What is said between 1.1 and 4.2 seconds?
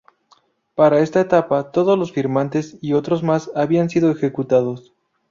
etapa, todos los firmantes y otros más habían sido